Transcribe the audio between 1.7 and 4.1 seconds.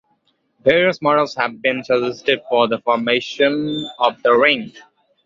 suggested for the formation